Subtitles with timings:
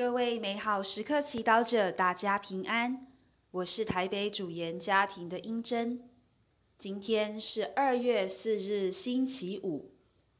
[0.00, 3.06] 各位美好时刻祈祷者，大家平安。
[3.50, 6.08] 我是台北主研家庭的英珍。
[6.78, 9.92] 今天是二月四日，星期五。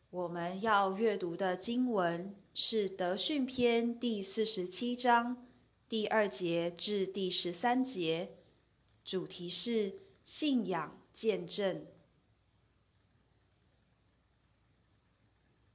[0.09, 5.47] 我们要阅读的经文是《德训篇》第四十七章
[5.87, 8.31] 第二节至第十三节，
[9.05, 9.93] 主题是
[10.23, 11.85] 信仰见证。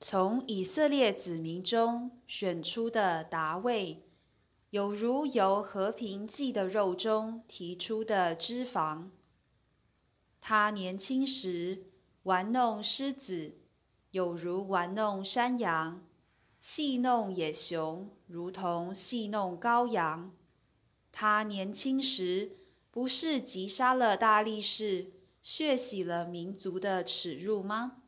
[0.07, 4.03] 从以色列子民中选出的达味，
[4.69, 9.09] 有如由和平祭的肉中提出的脂肪。
[10.39, 11.85] 他年轻时
[12.21, 13.57] 玩弄狮子，
[14.11, 16.03] 有如玩弄山羊；
[16.59, 20.31] 戏弄野熊，如同戏弄羔羊。
[21.11, 22.57] 他年轻时
[22.91, 28.03] 不是击杀了大力士，血洗了民族的耻辱吗？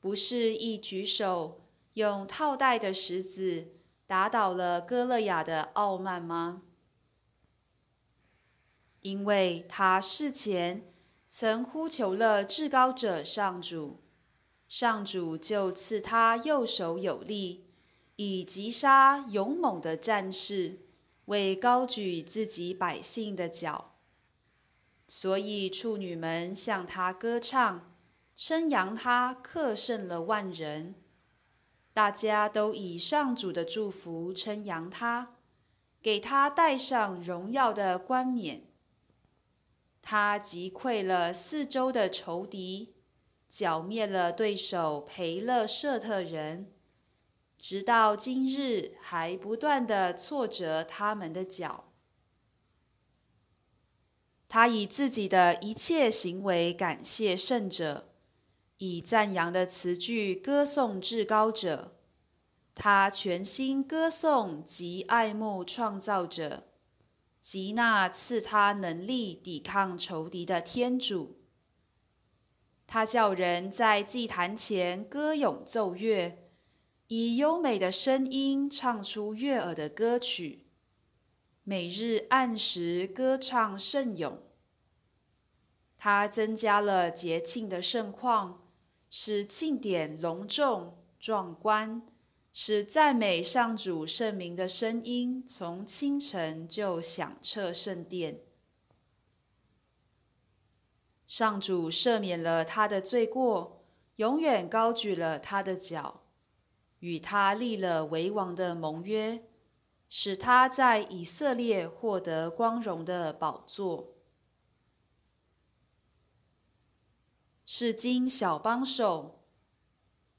[0.00, 1.60] 不是一举手，
[1.92, 3.68] 用套袋的石子
[4.06, 6.62] 打倒了歌勒雅的傲慢吗？
[9.02, 10.92] 因为他事前
[11.28, 14.00] 曾呼求了至高者上主，
[14.66, 17.66] 上主就赐他右手有力，
[18.16, 20.80] 以击杀勇猛的战士，
[21.26, 23.96] 为高举自己百姓的脚。
[25.06, 27.89] 所以处女们向他歌唱。
[28.42, 30.94] 称扬他克胜了万人，
[31.92, 35.36] 大家都以上主的祝福称扬他，
[36.00, 38.64] 给他戴上荣耀的冠冕。
[40.00, 42.94] 他击溃了四周的仇敌，
[43.46, 46.72] 剿灭了对手培勒舍特人，
[47.58, 51.92] 直到今日还不断的挫折他们的脚。
[54.48, 58.06] 他以自己的一切行为感谢圣者。
[58.82, 61.98] 以赞扬的词句歌颂至高者，
[62.74, 66.66] 他全心歌颂及爱慕创造者，
[67.42, 71.42] 及那赐他能力抵抗仇敌的天主。
[72.86, 76.48] 他叫人在祭坛前歌咏奏乐，
[77.08, 80.64] 以优美的声音唱出悦耳的歌曲，
[81.64, 84.42] 每日按时歌唱圣咏。
[85.98, 88.68] 他增加了节庆的盛况。
[89.10, 92.06] 使庆典隆重壮观，
[92.52, 98.40] 使赞美上主圣名的声音从清晨就响彻圣殿。
[101.26, 103.84] 上主赦免了他的罪过，
[104.16, 106.22] 永远高举了他的脚，
[107.00, 109.42] 与他立了为王的盟约，
[110.08, 114.14] 使他在以色列获得光荣的宝座。
[117.72, 119.44] 是经小帮手。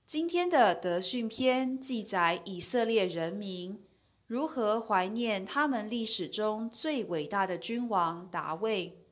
[0.06, 3.82] 今天的德训篇记载以色列人民
[4.28, 9.06] 如何怀念他们历史中最伟大的君王达卫。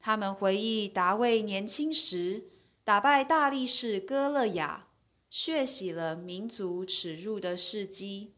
[0.00, 2.44] 他们回忆达卫年轻时
[2.82, 4.88] 打败大力士歌勒雅，
[5.28, 8.32] 血洗了民族耻辱的事迹。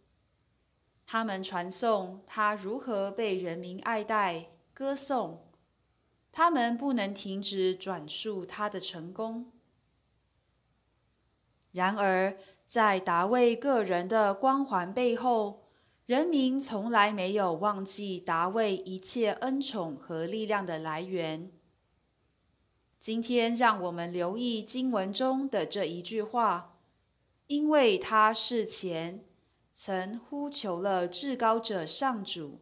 [1.06, 5.47] 他们传颂他如何被人民爱戴，歌颂。
[6.38, 9.50] 他们不能停止转述他的成功。
[11.72, 15.64] 然而，在达卫个人的光环背后，
[16.06, 21.50] 人民从来没有忘记达卫一切恩宠和力量的来源。
[23.00, 26.78] 今天，让我们留意经文中的这一句话：
[27.48, 29.24] 因为他事前
[29.72, 32.60] 曾呼求了至高者上主，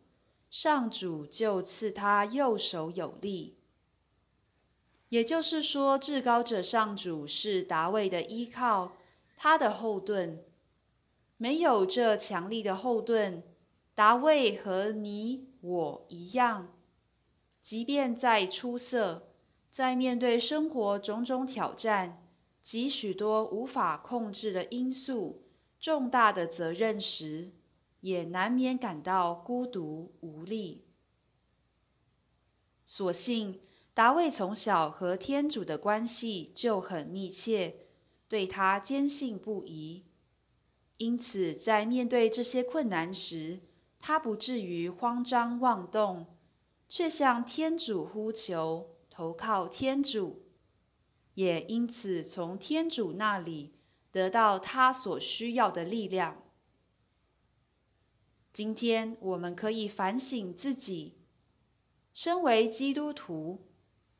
[0.48, 3.55] 上主就赐他右手有力。
[5.10, 8.96] 也就是说，至高者上主是达卫的依靠，
[9.36, 10.44] 他的后盾。
[11.36, 13.42] 没有这强力的后盾，
[13.94, 16.74] 达卫和你我一样，
[17.60, 19.28] 即便再出色，
[19.70, 22.26] 在面对生活种种挑战
[22.60, 25.44] 及许多无法控制的因素、
[25.78, 27.52] 重大的责任时，
[28.00, 30.84] 也难免感到孤独无力。
[32.84, 33.60] 所幸。
[33.96, 37.86] 达卫从小和天主的关系就很密切，
[38.28, 40.04] 对他坚信不疑，
[40.98, 43.60] 因此在面对这些困难时，
[43.98, 46.26] 他不至于慌张妄动，
[46.86, 50.42] 却向天主呼求，投靠天主，
[51.32, 53.76] 也因此从天主那里
[54.10, 56.42] 得到他所需要的力量。
[58.52, 61.16] 今天我们可以反省自己，
[62.12, 63.62] 身为基督徒。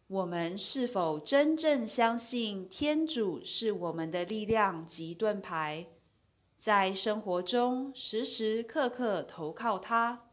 [0.08, 5.88] 我们是否真正相信天主是我们的力量及盾牌，
[6.54, 10.30] 在生活中时时刻刻投靠他，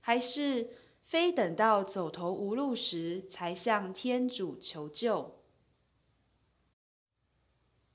[0.00, 0.70] 还是
[1.00, 5.36] 非等到走投无路时才向天主求救？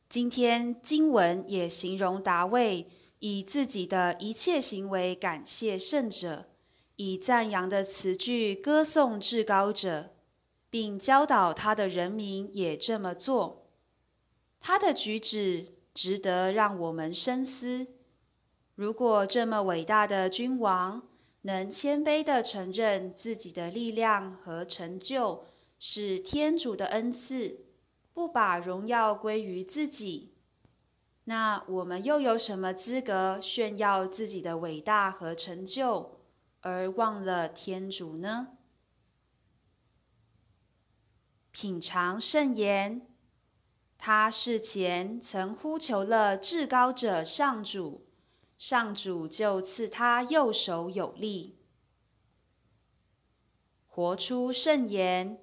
[0.07, 2.87] 今天经文也形容达卫
[3.19, 6.47] 以自己的一切行为感谢圣者，
[6.95, 10.13] 以赞扬的词句歌颂至高者，
[10.71, 13.67] 并教导他的人民也这么做。
[14.59, 15.73] 他的举止。
[15.93, 17.85] 值得让我们深思。
[18.75, 21.03] 如果这么伟大的君王
[21.41, 25.43] 能谦卑地承认自己的力量和成就
[25.77, 27.65] 是天主的恩赐，
[28.13, 30.31] 不把荣耀归于自己，
[31.25, 36.21] 那我们又有什么资格炫耀自己的伟大和成就，
[36.61, 38.57] 而忘了天主呢？
[41.61, 43.07] 品尝圣言。
[43.95, 48.07] 他事前曾呼求了至高者上主，
[48.57, 51.59] 上主就赐他右手有力，
[53.85, 55.39] 活出圣言。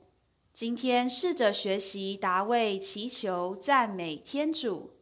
[0.53, 4.97] 今天试着学习达卫祈求赞美天主，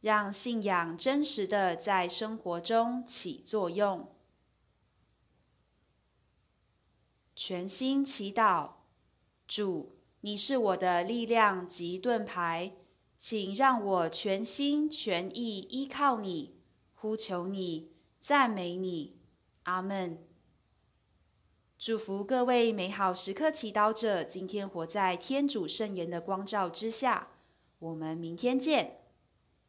[0.00, 4.14] 让信仰真实的在生活中起作用。
[7.34, 8.74] 全心祈祷，
[9.48, 12.72] 主，你是我的力量及盾牌。
[13.16, 16.54] 请让我全心全意依靠你，
[16.94, 19.18] 呼求你，赞美你，
[19.64, 20.26] 阿门。
[21.76, 27.28] 祝福各位美好时刻祈祷者，今天活在天主圣言的光照之下。
[27.78, 28.99] 我们明天见。